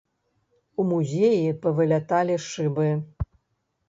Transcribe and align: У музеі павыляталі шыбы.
У 0.83 0.85
музеі 0.93 1.51
павыляталі 1.65 2.39
шыбы. 2.47 2.89